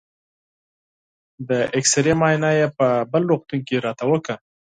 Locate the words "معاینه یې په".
2.19-2.87